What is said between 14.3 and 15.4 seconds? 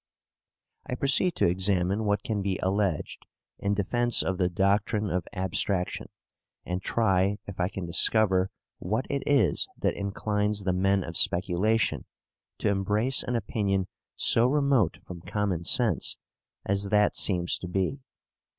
remote from